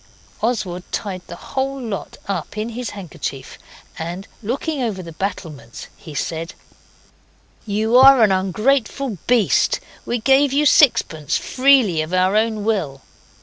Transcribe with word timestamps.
Oswald 0.41 0.81
tied 0.91 1.21
the 1.27 1.35
whole 1.35 1.79
lot 1.79 2.17
up 2.27 2.57
in 2.57 2.69
his 2.69 2.89
handkerchief, 2.89 3.59
and 3.99 4.27
looking 4.41 4.81
over 4.81 5.03
the 5.03 5.11
battlements, 5.11 5.89
he 5.95 6.15
said 6.15 6.55
'You 7.67 7.95
are 7.97 8.23
an 8.23 8.31
ungrateful 8.31 9.19
beast. 9.27 9.79
We 10.03 10.17
gave 10.17 10.53
you 10.53 10.65
sixpence 10.65 11.37
freely 11.37 12.01
of 12.01 12.15
our 12.15 12.35
own 12.35 12.65
will. 12.65 13.03